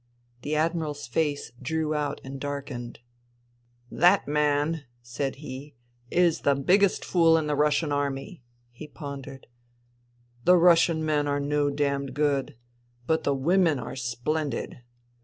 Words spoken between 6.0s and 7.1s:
is the biggest